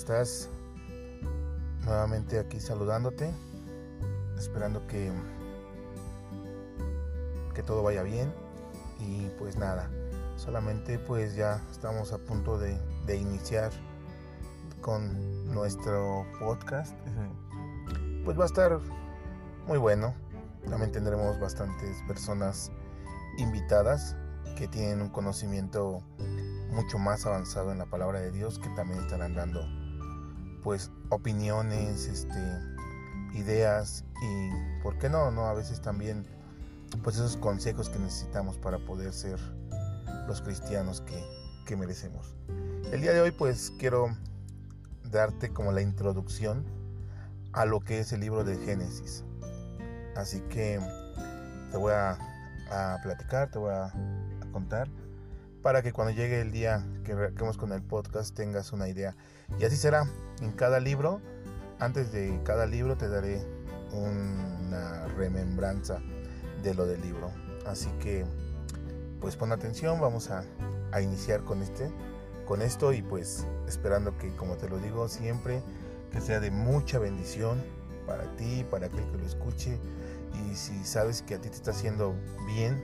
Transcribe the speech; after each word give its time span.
estás? 0.00 0.48
Nuevamente 1.84 2.38
aquí 2.38 2.58
saludándote, 2.58 3.34
esperando 4.38 4.86
que, 4.86 5.12
que 7.54 7.62
todo 7.62 7.82
vaya 7.82 8.02
bien 8.02 8.32
y 8.98 9.28
pues 9.38 9.56
nada, 9.56 9.90
solamente 10.36 10.98
pues 10.98 11.34
ya 11.34 11.60
estamos 11.70 12.14
a 12.14 12.18
punto 12.18 12.58
de, 12.58 12.78
de 13.04 13.16
iniciar 13.16 13.70
con 14.80 15.52
nuestro 15.52 16.24
podcast. 16.38 16.96
Pues 18.24 18.38
va 18.38 18.44
a 18.44 18.46
estar 18.46 18.80
muy 19.66 19.76
bueno, 19.76 20.14
también 20.68 20.92
tendremos 20.92 21.38
bastantes 21.38 21.98
personas 22.08 22.72
invitadas 23.36 24.16
que 24.56 24.66
tienen 24.66 25.02
un 25.02 25.10
conocimiento 25.10 25.98
mucho 26.70 26.98
más 26.98 27.26
avanzado 27.26 27.70
en 27.70 27.78
la 27.78 27.86
palabra 27.86 28.20
de 28.20 28.30
Dios, 28.30 28.58
que 28.58 28.70
también 28.70 29.00
estarán 29.00 29.34
dando 29.34 29.60
pues 30.62 30.90
opiniones, 31.08 32.06
este, 32.06 32.38
ideas 33.34 34.04
y 34.22 34.82
por 34.82 34.98
qué 34.98 35.08
no, 35.08 35.30
no 35.30 35.46
a 35.46 35.54
veces 35.54 35.80
también 35.80 36.26
pues 37.02 37.16
esos 37.16 37.36
consejos 37.36 37.88
que 37.88 37.98
necesitamos 37.98 38.56
para 38.56 38.78
poder 38.78 39.12
ser 39.12 39.38
los 40.26 40.40
cristianos 40.42 41.00
que, 41.00 41.24
que 41.66 41.76
merecemos. 41.76 42.34
El 42.92 43.00
día 43.00 43.12
de 43.12 43.20
hoy 43.20 43.30
pues 43.30 43.72
quiero 43.78 44.08
darte 45.10 45.50
como 45.50 45.72
la 45.72 45.82
introducción 45.82 46.64
a 47.52 47.64
lo 47.64 47.80
que 47.80 48.00
es 48.00 48.12
el 48.12 48.20
libro 48.20 48.44
de 48.44 48.56
Génesis. 48.58 49.24
Así 50.16 50.40
que 50.50 50.80
te 51.70 51.76
voy 51.76 51.92
a, 51.92 52.18
platicar, 53.02 53.50
te 53.50 53.58
voy 53.58 53.72
a 53.72 53.92
contar 54.52 54.88
para 55.62 55.82
que 55.82 55.92
cuando 55.92 56.12
llegue 56.12 56.40
el 56.40 56.50
día 56.50 56.86
que 57.04 57.12
arranquemos 57.12 57.56
con 57.56 57.72
el 57.72 57.82
podcast 57.82 58.34
tengas 58.34 58.72
una 58.72 58.88
idea. 58.88 59.16
Y 59.58 59.64
así 59.64 59.76
será. 59.76 60.08
En 60.40 60.52
cada 60.52 60.80
libro, 60.80 61.20
antes 61.78 62.12
de 62.12 62.40
cada 62.44 62.66
libro 62.66 62.96
te 62.96 63.08
daré 63.08 63.44
una 63.92 65.06
remembranza 65.16 66.00
de 66.62 66.74
lo 66.74 66.86
del 66.86 67.02
libro. 67.02 67.30
Así 67.66 67.90
que 68.00 68.24
pues 69.20 69.36
pon 69.36 69.52
atención, 69.52 70.00
vamos 70.00 70.30
a, 70.30 70.44
a 70.92 71.00
iniciar 71.02 71.44
con 71.44 71.62
este 71.62 71.90
con 72.46 72.62
esto 72.62 72.92
y 72.92 73.00
pues 73.00 73.46
esperando 73.68 74.18
que 74.18 74.34
como 74.34 74.56
te 74.56 74.68
lo 74.68 74.78
digo 74.78 75.08
siempre 75.08 75.62
que 76.10 76.20
sea 76.20 76.40
de 76.40 76.50
mucha 76.50 76.98
bendición 76.98 77.62
para 78.06 78.24
ti, 78.34 78.66
para 78.68 78.86
aquel 78.86 79.04
que 79.12 79.18
lo 79.18 79.24
escuche 79.24 79.78
y 80.34 80.56
si 80.56 80.82
sabes 80.84 81.22
que 81.22 81.34
a 81.36 81.40
ti 81.40 81.48
te 81.48 81.54
está 81.54 81.70
haciendo 81.70 82.14
bien 82.46 82.82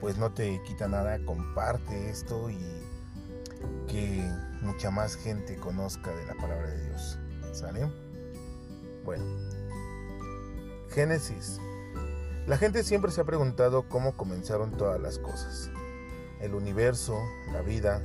pues 0.00 0.18
no 0.18 0.32
te 0.32 0.62
quita 0.62 0.88
nada, 0.88 1.18
comparte 1.24 2.10
esto 2.10 2.50
y 2.50 2.58
que 3.88 4.22
mucha 4.62 4.90
más 4.90 5.16
gente 5.16 5.56
conozca 5.56 6.14
de 6.14 6.26
la 6.26 6.34
palabra 6.34 6.68
de 6.68 6.84
Dios. 6.86 7.18
¿Sale? 7.52 7.90
Bueno. 9.04 9.24
Génesis. 10.90 11.60
La 12.46 12.56
gente 12.56 12.82
siempre 12.82 13.10
se 13.10 13.20
ha 13.20 13.24
preguntado 13.24 13.88
cómo 13.88 14.16
comenzaron 14.16 14.72
todas 14.72 15.00
las 15.00 15.18
cosas. 15.18 15.70
El 16.40 16.54
universo, 16.54 17.18
la 17.52 17.60
vida, 17.60 18.00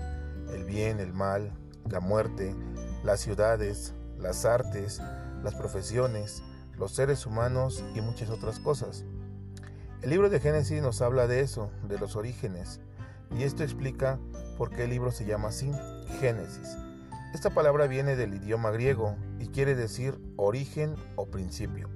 el 0.51 0.65
bien, 0.65 0.99
el 0.99 1.13
mal, 1.13 1.53
la 1.89 1.99
muerte, 1.99 2.55
las 3.03 3.21
ciudades, 3.21 3.93
las 4.17 4.45
artes, 4.45 5.01
las 5.43 5.55
profesiones, 5.55 6.43
los 6.77 6.91
seres 6.91 7.25
humanos 7.25 7.83
y 7.95 8.01
muchas 8.01 8.29
otras 8.29 8.59
cosas. 8.59 9.05
El 10.03 10.09
libro 10.09 10.29
de 10.29 10.41
Génesis 10.41 10.81
nos 10.81 11.01
habla 11.01 11.27
de 11.27 11.39
eso, 11.39 11.71
de 11.87 11.97
los 11.97 12.17
orígenes, 12.17 12.81
y 13.31 13.43
esto 13.43 13.63
explica 13.63 14.19
por 14.57 14.69
qué 14.69 14.83
el 14.83 14.89
libro 14.89 15.11
se 15.11 15.23
llama 15.23 15.47
así, 15.47 15.71
Génesis. 16.19 16.75
Esta 17.33 17.51
palabra 17.51 17.87
viene 17.87 18.17
del 18.17 18.33
idioma 18.33 18.71
griego 18.71 19.15
y 19.39 19.47
quiere 19.47 19.75
decir 19.75 20.19
origen 20.35 20.97
o 21.15 21.27
principio. 21.27 21.89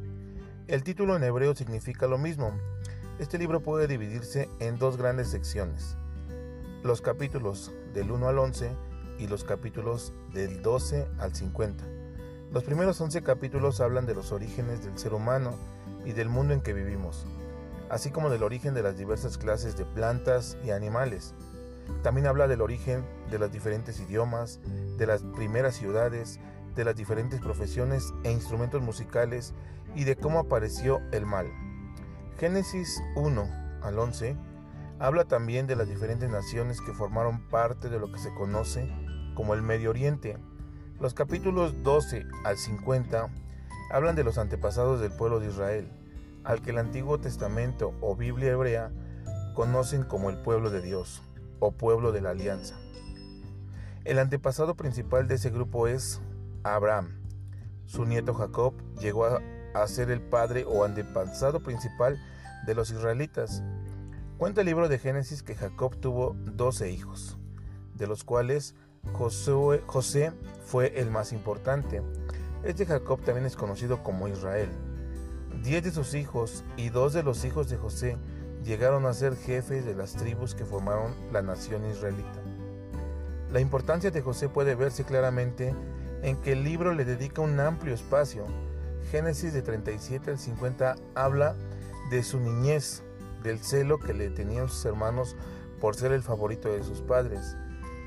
El 0.68 0.84
título 0.84 1.18
en 1.18 1.24
hebreo 1.26 1.54
significa 1.54 2.08
lo 2.08 2.18
mismo. 2.18 2.54
Este 3.20 3.38
libro 3.38 3.60
puede 3.60 3.88
dividirse 3.88 4.48
en 4.62 4.80
dos 4.80 4.96
grandes 4.96 5.28
secciones, 5.28 5.98
los 6.84 7.02
capítulos 7.02 7.74
del 7.94 8.10
1 8.10 8.30
al 8.30 8.40
11 8.40 8.72
y 9.20 9.28
los 9.28 9.44
capítulos 9.44 10.14
del 10.34 10.62
12 10.62 11.10
al 11.20 11.36
50. 11.36 11.84
Los 12.54 12.64
primeros 12.64 13.02
11 13.02 13.22
capítulos 13.22 13.82
hablan 13.82 14.06
de 14.06 14.16
los 14.16 14.32
orígenes 14.32 14.86
del 14.86 14.98
ser 14.98 15.14
humano 15.14 15.56
y 16.06 16.14
del 16.14 16.30
mundo 16.30 16.54
en 16.54 16.62
que 16.62 16.72
vivimos 16.72 17.26
así 17.90 18.12
como 18.12 18.30
del 18.30 18.44
origen 18.44 18.74
de 18.74 18.84
las 18.84 18.98
diversas 18.98 19.38
clases 19.38 19.78
de 19.78 19.86
plantas 19.86 20.58
y 20.64 20.72
animales. 20.72 21.34
También 22.04 22.28
habla 22.28 22.48
del 22.48 22.62
origen 22.62 23.06
de 23.32 23.40
los 23.40 23.52
diferentes 23.52 24.00
idiomas, 24.00 24.60
de 24.98 25.08
las 25.08 25.24
primeras 25.24 25.76
ciudades, 25.76 26.40
de 26.76 26.84
las 26.84 26.96
diferentes 26.96 27.40
profesiones 27.40 28.14
e 28.24 28.32
instrumentos 28.32 28.82
musicales 28.82 29.54
y 29.96 30.04
de 30.04 30.16
cómo 30.16 30.40
apareció 30.40 31.02
el 31.12 31.26
mal. 31.26 31.48
Génesis 32.40 33.02
1 33.16 33.50
al 33.82 33.98
11 33.98 34.36
habla 35.00 35.26
también 35.26 35.66
de 35.68 35.76
las 35.76 35.88
diferentes 35.88 36.30
naciones 36.30 36.82
que 36.82 36.94
formaron 36.94 37.48
parte 37.50 37.90
de 37.90 38.00
lo 38.00 38.12
que 38.12 38.20
se 38.20 38.34
conoce 38.36 38.92
como 39.36 39.54
el 39.54 39.62
Medio 39.62 39.92
Oriente. 39.92 40.38
Los 41.00 41.14
capítulos 41.14 41.84
12 41.84 42.26
al 42.44 42.58
50 42.58 43.30
hablan 43.92 44.16
de 44.16 44.24
los 44.24 44.38
antepasados 44.38 45.00
del 45.00 45.12
pueblo 45.12 45.40
de 45.40 45.48
Israel 45.48 45.97
al 46.48 46.62
que 46.62 46.72
el 46.72 46.78
Antiguo 46.78 47.20
Testamento 47.20 47.94
o 48.00 48.16
Biblia 48.16 48.52
hebrea 48.52 48.90
conocen 49.54 50.04
como 50.04 50.30
el 50.30 50.38
pueblo 50.38 50.70
de 50.70 50.82
Dios 50.82 51.22
o 51.60 51.74
pueblo 51.74 52.14
de 52.14 52.22
la 52.22 52.30
alianza. 52.30 52.76
El 54.06 54.18
antepasado 54.18 54.76
principal 54.76 55.28
de 55.28 55.36
ese 55.36 55.50
grupo 55.50 55.88
es 55.88 56.22
Abraham. 56.64 57.20
Su 57.86 58.06
nieto 58.06 58.34
Jacob 58.34 58.74
llegó 59.02 59.26
a, 59.26 59.42
ser 59.88 60.10
el 60.10 60.22
padre 60.22 60.64
o 60.66 60.86
antepasado 60.86 61.60
principal 61.60 62.18
de 62.66 62.76
los 62.76 62.92
israelitas. 62.92 63.62
Cuenta 64.38 64.62
el 64.62 64.68
libro 64.68 64.88
de 64.88 65.00
Génesis 65.00 65.44
que 65.44 65.54
Jacob 65.54 65.98
tuvo 65.98 66.34
doce 66.46 66.90
hijos, 66.90 67.38
de 67.94 68.08
los 68.08 68.24
cuales 68.24 68.74
José 69.12 70.32
fue 70.66 71.00
el 71.00 71.12
más 71.12 71.34
importante. 71.34 72.02
Este 72.64 72.86
Jacob 72.86 73.22
también 73.22 73.46
es 73.46 73.58
conocido 73.58 74.02
como 74.02 74.30
Israel. 74.30 74.70
Diez 75.64 75.84
de 75.84 75.92
sus 75.92 76.14
hijos 76.14 76.64
y 76.78 76.90
dos 76.90 77.14
de 77.14 77.24
los 77.24 77.44
hijos 77.44 77.70
de 77.70 77.78
José 77.78 78.18
llegaron 78.64 79.06
a 79.06 79.14
ser 79.14 79.36
jefes 79.36 79.86
de 79.86 79.96
las 79.96 80.14
tribus 80.14 80.56
que 80.56 80.66
formaron 80.66 81.14
la 81.32 81.42
nación 81.42 81.86
israelita. 81.90 82.42
La 83.52 83.60
importancia 83.60 84.12
de 84.12 84.22
José 84.22 84.50
puede 84.50 84.76
verse 84.76 85.04
claramente 85.04 85.74
en 86.22 86.38
que 86.38 86.54
el 86.54 86.64
libro 86.64 86.94
le 86.94 87.06
dedica 87.06 87.42
un 87.42 87.60
amplio 87.60 87.94
espacio. 87.94 88.46
Génesis 89.12 89.54
de 89.54 89.62
37 89.62 90.32
al 90.32 90.40
50 90.40 90.96
habla 91.16 91.56
de 92.12 92.24
su 92.24 92.40
niñez, 92.40 93.04
del 93.44 93.60
celo 93.60 94.00
que 94.00 94.14
le 94.14 94.30
tenían 94.30 94.70
sus 94.70 94.86
hermanos 94.86 95.36
por 95.80 95.96
ser 95.96 96.12
el 96.12 96.24
favorito 96.24 96.70
de 96.70 96.84
sus 96.84 97.02
padres 97.02 97.56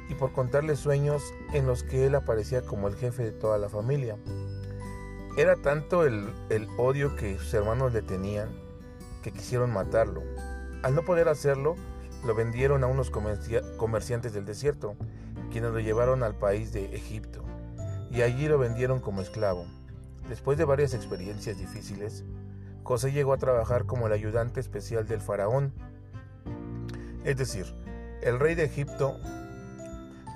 y 0.09 0.15
por 0.15 0.32
contarle 0.32 0.77
sueños 0.77 1.22
en 1.53 1.67
los 1.67 1.82
que 1.82 2.06
él 2.06 2.15
aparecía 2.15 2.62
como 2.62 2.88
el 2.88 2.97
jefe 2.97 3.22
de 3.22 3.32
toda 3.32 3.59
la 3.59 3.69
familia. 3.69 4.17
Era 5.36 5.54
tanto 5.56 6.04
el, 6.04 6.28
odio 6.76 7.14
que 7.14 7.38
sus 7.38 7.54
hermanos 7.54 7.92
le 7.92 8.02
tenían 8.02 8.48
que 9.22 9.30
quisieron 9.30 9.72
matarlo. 9.72 10.22
Al 10.82 10.94
no 10.94 11.02
poder 11.02 11.28
hacerlo, 11.28 11.76
lo 12.24 12.34
vendieron 12.34 12.82
a 12.82 12.88
unos 12.88 13.10
comerciantes 13.10 14.32
del 14.32 14.44
desierto, 14.44 14.96
quienes 15.52 15.70
lo 15.70 15.78
llevaron 15.78 16.22
al 16.22 16.34
país 16.34 16.72
de 16.72 16.96
Egipto, 16.96 17.44
y 18.10 18.22
allí 18.22 18.48
lo 18.48 18.58
vendieron 18.58 19.00
como 19.00 19.20
esclavo. 19.20 19.66
Después 20.28 20.58
de 20.58 20.64
varias 20.64 20.94
experiencias 20.94 21.58
difíciles, 21.58 22.24
José 22.82 23.12
llegó 23.12 23.32
a 23.32 23.38
trabajar 23.38 23.86
como 23.86 24.06
el 24.06 24.12
ayudante 24.12 24.58
especial 24.58 25.06
del 25.06 25.20
faraón. 25.20 25.72
Es 27.25 27.37
decir, 27.37 27.66
el 28.22 28.40
rey 28.40 28.55
de 28.55 28.64
Egipto, 28.64 29.16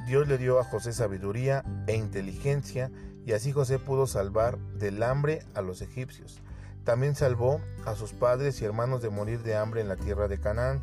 Dios 0.06 0.28
le 0.28 0.38
dio 0.38 0.60
a 0.60 0.64
José 0.64 0.92
sabiduría 0.92 1.64
e 1.86 1.96
inteligencia 1.96 2.90
y 3.26 3.32
así 3.32 3.52
José 3.52 3.78
pudo 3.78 4.06
salvar 4.06 4.58
del 4.58 5.02
hambre 5.02 5.42
a 5.54 5.62
los 5.62 5.82
egipcios. 5.82 6.40
También 6.84 7.14
salvó 7.14 7.60
a 7.86 7.94
sus 7.94 8.12
padres 8.12 8.60
y 8.60 8.64
hermanos 8.64 9.00
de 9.00 9.08
morir 9.08 9.42
de 9.42 9.56
hambre 9.56 9.80
en 9.80 9.88
la 9.88 9.96
tierra 9.96 10.28
de 10.28 10.38
Canaán. 10.38 10.82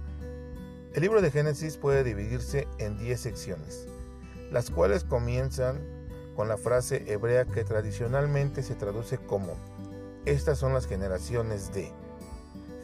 El 0.94 1.02
libro 1.02 1.22
de 1.22 1.32
Génesis 1.32 1.78
puede 1.78 2.04
dividirse 2.04 2.68
en 2.80 2.98
10 2.98 3.20
secciones, 3.20 3.88
las 4.52 4.72
cuales 4.72 5.04
comienzan 5.04 5.80
con 6.36 6.48
la 6.48 6.58
frase 6.58 7.04
hebrea 7.08 7.46
que 7.46 7.64
tradicionalmente 7.64 8.64
se 8.64 8.76
traduce 8.76 9.18
como 9.18 9.56
Estas 10.26 10.58
son 10.58 10.74
las 10.74 10.88
generaciones 10.88 11.74
de 11.74 11.92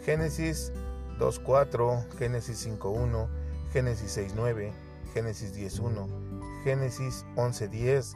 Génesis 0.03 0.71
2.4, 1.19 2.07
Génesis 2.17 2.67
5.1, 2.67 3.27
Génesis 3.73 4.17
6.9, 4.17 4.71
Génesis 5.13 5.55
10.1, 5.55 6.63
Génesis 6.63 7.25
11.10, 7.35 8.13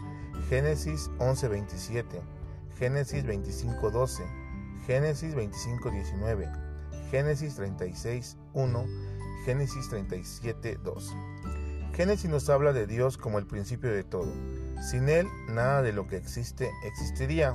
Génesis 0.49 1.09
11:27, 1.19 2.21
Génesis 2.77 3.25
25:12, 3.25 4.23
Génesis 4.85 5.35
25:19, 5.35 6.49
Génesis 7.09 7.55
36:1, 7.55 8.85
Génesis 9.45 9.89
37:2. 9.89 11.13
Génesis 11.93 12.29
nos 12.29 12.49
habla 12.49 12.73
de 12.73 12.87
Dios 12.87 13.17
como 13.17 13.37
el 13.37 13.45
principio 13.45 13.91
de 13.91 14.03
todo. 14.03 14.31
Sin 14.81 15.09
Él, 15.09 15.27
nada 15.49 15.81
de 15.81 15.91
lo 15.91 16.07
que 16.07 16.17
existe 16.17 16.71
existiría. 16.85 17.53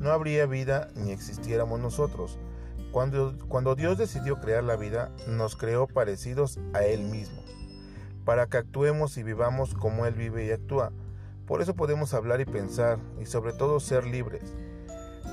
No 0.00 0.10
habría 0.10 0.46
vida 0.46 0.88
ni 0.96 1.12
existiéramos 1.12 1.78
nosotros. 1.78 2.38
Cuando, 2.92 3.36
cuando 3.48 3.74
Dios 3.74 3.98
decidió 3.98 4.40
crear 4.40 4.64
la 4.64 4.76
vida, 4.76 5.12
nos 5.28 5.56
creó 5.56 5.86
parecidos 5.86 6.58
a 6.74 6.82
Él 6.82 7.04
mismo, 7.04 7.42
para 8.24 8.46
que 8.46 8.58
actuemos 8.58 9.16
y 9.16 9.22
vivamos 9.22 9.74
como 9.74 10.06
Él 10.06 10.14
vive 10.14 10.44
y 10.44 10.50
actúa. 10.50 10.92
Por 11.46 11.60
eso 11.60 11.74
podemos 11.74 12.14
hablar 12.14 12.40
y 12.40 12.44
pensar, 12.44 12.98
y 13.20 13.26
sobre 13.26 13.52
todo 13.52 13.80
ser 13.80 14.06
libres. 14.06 14.42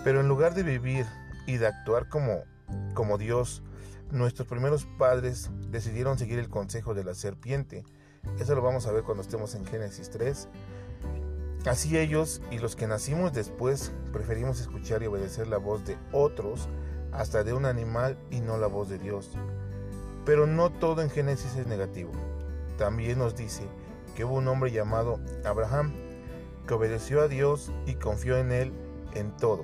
Pero 0.03 0.19
en 0.19 0.27
lugar 0.27 0.53
de 0.53 0.63
vivir 0.63 1.05
y 1.45 1.57
de 1.57 1.67
actuar 1.67 2.09
como, 2.09 2.43
como 2.93 3.17
Dios, 3.17 3.63
nuestros 4.11 4.47
primeros 4.47 4.87
padres 4.97 5.51
decidieron 5.69 6.17
seguir 6.17 6.39
el 6.39 6.49
consejo 6.49 6.93
de 6.93 7.03
la 7.03 7.13
serpiente. 7.13 7.83
Eso 8.39 8.55
lo 8.55 8.61
vamos 8.61 8.87
a 8.87 8.91
ver 8.91 9.03
cuando 9.03 9.21
estemos 9.21 9.55
en 9.55 9.65
Génesis 9.65 10.09
3. 10.09 10.47
Así 11.65 11.97
ellos 11.97 12.41
y 12.51 12.57
los 12.57 12.75
que 12.75 12.87
nacimos 12.87 13.33
después 13.33 13.91
preferimos 14.13 14.59
escuchar 14.59 15.03
y 15.03 15.07
obedecer 15.07 15.47
la 15.47 15.57
voz 15.57 15.85
de 15.85 15.97
otros, 16.11 16.69
hasta 17.11 17.43
de 17.43 17.53
un 17.53 17.65
animal 17.65 18.17
y 18.29 18.39
no 18.39 18.57
la 18.57 18.67
voz 18.67 18.89
de 18.89 18.97
Dios. 18.97 19.31
Pero 20.25 20.47
no 20.47 20.71
todo 20.71 21.01
en 21.01 21.09
Génesis 21.09 21.55
es 21.55 21.67
negativo. 21.67 22.11
También 22.77 23.19
nos 23.19 23.35
dice 23.35 23.63
que 24.19 24.25
hubo 24.25 24.35
un 24.35 24.49
hombre 24.49 24.69
llamado 24.69 25.17
Abraham 25.45 25.93
que 26.67 26.73
obedeció 26.73 27.21
a 27.21 27.29
Dios 27.29 27.71
y 27.85 27.93
confió 27.93 28.37
en 28.37 28.51
él 28.51 28.73
en 29.13 29.31
todo. 29.37 29.63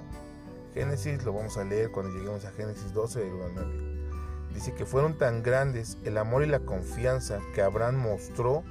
Génesis 0.73 1.25
lo 1.25 1.33
vamos 1.33 1.57
a 1.57 1.65
leer 1.65 1.91
cuando 1.91 2.13
lleguemos 2.13 2.45
a 2.45 2.51
Génesis 2.51 2.93
12 2.93 3.19
del 3.19 3.33
1 3.33 3.43
al 3.43 3.53
9. 3.53 4.51
Dice 4.53 4.73
que 4.73 4.85
fueron 4.85 5.17
tan 5.17 5.43
grandes 5.43 5.97
el 6.05 6.17
amor 6.17 6.41
y 6.41 6.45
la 6.45 6.61
confianza 6.61 7.41
que 7.53 7.63
Abraham 7.63 7.97
mostró 7.97 8.63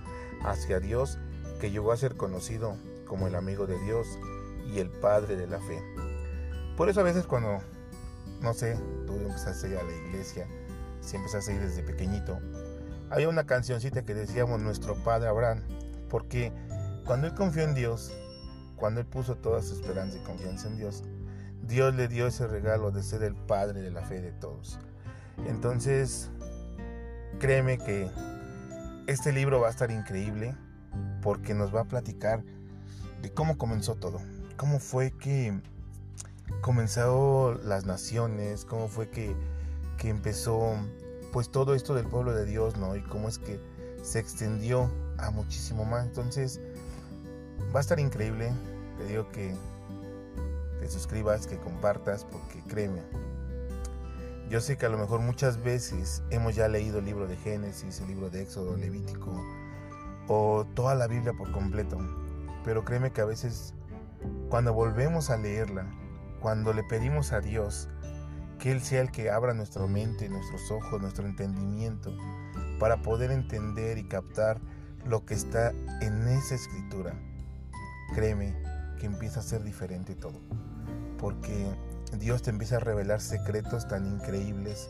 hacia 0.42 0.80
Dios 0.80 1.18
que 1.60 1.70
llegó 1.70 1.92
a 1.92 1.98
ser 1.98 2.16
conocido 2.16 2.78
como 3.06 3.26
el 3.26 3.34
amigo 3.34 3.66
de 3.66 3.78
Dios 3.80 4.06
y 4.72 4.78
el 4.78 4.88
padre 4.88 5.36
de 5.36 5.48
la 5.48 5.58
fe. 5.58 5.82
Por 6.78 6.88
eso 6.88 7.00
a 7.00 7.04
veces 7.04 7.26
cuando, 7.26 7.58
no 8.40 8.54
sé, 8.54 8.78
tú 9.06 9.16
empezaste 9.16 9.66
a 9.66 9.70
ir 9.70 9.76
a 9.76 9.82
la 9.82 9.92
iglesia, 9.92 10.46
si 11.02 11.16
empezaste 11.16 11.52
a 11.52 11.54
ir 11.56 11.60
desde 11.60 11.82
pequeñito, 11.82 12.40
había 13.14 13.28
una 13.28 13.46
cancioncita 13.46 14.02
que 14.02 14.12
decíamos 14.12 14.60
nuestro 14.60 14.96
padre 14.96 15.28
Abraham, 15.28 15.60
porque 16.10 16.52
cuando 17.06 17.28
él 17.28 17.34
confió 17.34 17.62
en 17.62 17.72
Dios, 17.72 18.12
cuando 18.74 19.00
él 19.00 19.06
puso 19.06 19.36
toda 19.36 19.62
su 19.62 19.74
esperanza 19.74 20.18
y 20.18 20.24
confianza 20.24 20.66
en 20.66 20.76
Dios, 20.76 21.04
Dios 21.62 21.94
le 21.94 22.08
dio 22.08 22.26
ese 22.26 22.48
regalo 22.48 22.90
de 22.90 23.04
ser 23.04 23.22
el 23.22 23.36
padre 23.36 23.82
de 23.82 23.92
la 23.92 24.02
fe 24.02 24.20
de 24.20 24.32
todos. 24.32 24.80
Entonces, 25.46 26.28
créeme 27.38 27.78
que 27.78 28.10
este 29.06 29.32
libro 29.32 29.60
va 29.60 29.68
a 29.68 29.70
estar 29.70 29.92
increíble 29.92 30.56
porque 31.22 31.54
nos 31.54 31.72
va 31.72 31.82
a 31.82 31.84
platicar 31.84 32.42
de 33.22 33.32
cómo 33.32 33.58
comenzó 33.58 33.94
todo, 33.94 34.20
cómo 34.56 34.80
fue 34.80 35.12
que 35.12 35.56
comenzaron 36.62 37.60
las 37.68 37.84
naciones, 37.84 38.64
cómo 38.64 38.88
fue 38.88 39.08
que, 39.08 39.36
que 39.98 40.08
empezó 40.08 40.74
pues 41.34 41.50
todo 41.50 41.74
esto 41.74 41.96
del 41.96 42.06
pueblo 42.06 42.32
de 42.32 42.44
Dios, 42.44 42.76
¿no? 42.76 42.94
Y 42.94 43.02
cómo 43.02 43.28
es 43.28 43.40
que 43.40 43.58
se 44.04 44.20
extendió 44.20 44.88
a 45.18 45.32
muchísimo 45.32 45.84
más. 45.84 46.06
Entonces, 46.06 46.60
va 47.74 47.78
a 47.78 47.82
estar 47.82 47.98
increíble. 47.98 48.52
Te 48.98 49.04
digo 49.06 49.28
que 49.32 49.52
te 50.78 50.88
suscribas, 50.88 51.48
que 51.48 51.56
compartas, 51.58 52.24
porque 52.24 52.62
créeme, 52.68 53.02
yo 54.48 54.60
sé 54.60 54.76
que 54.76 54.86
a 54.86 54.88
lo 54.88 54.96
mejor 54.96 55.22
muchas 55.22 55.60
veces 55.60 56.22
hemos 56.30 56.54
ya 56.54 56.68
leído 56.68 57.00
el 57.00 57.06
libro 57.06 57.26
de 57.26 57.36
Génesis, 57.38 58.00
el 58.00 58.06
libro 58.06 58.30
de 58.30 58.42
Éxodo, 58.42 58.76
Levítico 58.76 59.32
o 60.28 60.64
toda 60.74 60.94
la 60.94 61.08
Biblia 61.08 61.32
por 61.32 61.50
completo, 61.50 61.98
pero 62.64 62.84
créeme 62.84 63.10
que 63.10 63.22
a 63.22 63.24
veces 63.24 63.74
cuando 64.50 64.72
volvemos 64.72 65.30
a 65.30 65.36
leerla, 65.36 65.84
cuando 66.40 66.72
le 66.72 66.84
pedimos 66.84 67.32
a 67.32 67.40
Dios 67.40 67.88
que 68.58 68.72
Él 68.72 68.80
sea 68.80 69.00
el 69.00 69.10
que 69.10 69.30
abra 69.30 69.54
nuestra 69.54 69.86
mente, 69.86 70.28
nuestros 70.28 70.70
ojos, 70.70 71.00
nuestro 71.00 71.26
entendimiento, 71.26 72.16
para 72.78 73.02
poder 73.02 73.30
entender 73.30 73.98
y 73.98 74.04
captar 74.04 74.60
lo 75.04 75.24
que 75.24 75.34
está 75.34 75.70
en 76.00 76.26
esa 76.28 76.54
escritura, 76.54 77.14
créeme 78.14 78.54
que 78.98 79.06
empieza 79.06 79.40
a 79.40 79.42
ser 79.42 79.62
diferente 79.62 80.14
todo, 80.14 80.40
porque 81.18 81.66
Dios 82.18 82.42
te 82.42 82.50
empieza 82.50 82.76
a 82.76 82.80
revelar 82.80 83.20
secretos 83.20 83.86
tan 83.88 84.06
increíbles 84.06 84.88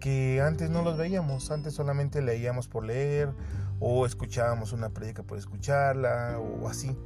que 0.00 0.40
antes 0.42 0.70
no 0.70 0.82
los 0.82 0.96
veíamos, 0.96 1.50
antes 1.50 1.74
solamente 1.74 2.22
leíamos 2.22 2.68
por 2.68 2.84
leer 2.84 3.32
o 3.80 4.06
escuchábamos 4.06 4.72
una 4.72 4.90
prédica 4.90 5.22
por 5.22 5.38
escucharla 5.38 6.38
o 6.38 6.68
así. 6.68 6.96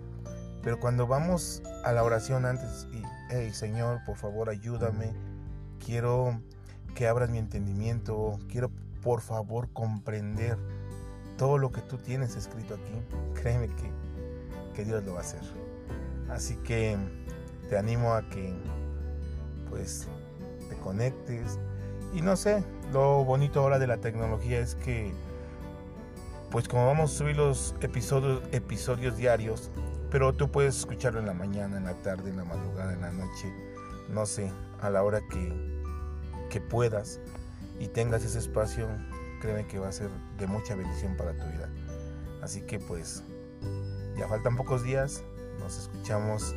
Pero 0.63 0.79
cuando 0.79 1.07
vamos 1.07 1.63
a 1.85 1.93
la 1.93 2.03
oración 2.03 2.45
antes 2.45 2.87
y, 2.93 3.03
hey 3.31 3.51
Señor, 3.53 4.01
por 4.05 4.17
favor 4.17 4.51
ayúdame, 4.51 5.15
quiero 5.85 6.41
que 6.95 7.09
abras 7.09 7.31
mi 7.31 7.39
entendimiento, 7.39 8.39
quiero 8.49 8.71
por 9.03 9.21
favor 9.21 9.69
comprender 9.73 10.59
todo 11.37 11.59
lo 11.59 11.73
que 11.73 11.81
tú 11.81 11.97
tienes 11.97 12.37
escrito 12.37 12.75
aquí, 12.75 13.03
créeme 13.41 13.69
que, 13.69 13.91
que 14.75 14.85
Dios 14.85 15.05
lo 15.05 15.15
va 15.15 15.19
a 15.19 15.23
hacer. 15.23 15.41
Así 16.29 16.57
que 16.57 16.97
te 17.69 17.77
animo 17.77 18.15
a 18.15 18.29
que 18.29 18.55
pues 19.69 20.09
te 20.69 20.77
conectes. 20.77 21.59
Y 22.13 22.23
no 22.23 22.37
sé, 22.37 22.65
lo 22.93 23.25
bonito 23.25 23.61
ahora 23.61 23.79
de 23.79 23.87
la 23.87 23.99
tecnología 23.99 24.59
es 24.59 24.75
que 24.75 25.13
pues 26.51 26.67
como 26.67 26.87
vamos 26.87 27.15
a 27.15 27.19
subir 27.19 27.37
los 27.37 27.77
episodios, 27.81 28.43
episodios 28.51 29.17
diarios, 29.17 29.71
pero 30.11 30.33
tú 30.33 30.51
puedes 30.51 30.77
escucharlo 30.79 31.21
en 31.21 31.27
la 31.27 31.35
mañana, 31.35 31.77
en 31.79 31.85
la 31.85 31.95
tarde, 31.95 32.31
en 32.31 32.37
la 32.37 32.45
madrugada, 32.45 32.93
en 32.93 33.01
la 33.01 33.13
noche, 33.13 33.53
no 34.13 34.27
sé, 34.27 34.53
a 34.81 34.91
la 34.91 35.03
hora 35.03 35.21
que, 35.29 35.53
que 36.51 36.61
puedas 36.61 37.21
y 37.79 37.89
tengas 37.89 38.25
ese 38.25 38.39
espacio, 38.39 38.89
créeme 39.41 39.67
que 39.67 39.79
va 39.79 39.89
a 39.89 39.93
ser 39.93 40.11
de 40.39 40.47
mucha 40.47 40.75
bendición 40.75 41.17
para 41.17 41.33
tu 41.33 41.47
vida. 41.47 41.69
Así 42.43 42.63
que 42.63 42.79
pues 42.79 43.23
ya 44.17 44.29
faltan 44.29 44.57
pocos 44.57 44.83
días, 44.83 45.23
nos 45.59 45.79
escuchamos 45.79 46.55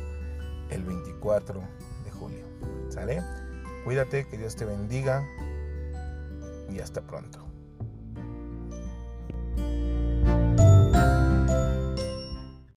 el 0.70 0.82
24 0.84 1.60
de 2.04 2.10
julio. 2.10 2.44
¿Sale? 2.88 3.22
Cuídate, 3.84 4.26
que 4.26 4.38
Dios 4.38 4.56
te 4.56 4.64
bendiga 4.64 5.26
y 6.70 6.80
hasta 6.80 7.02
pronto. 7.02 7.43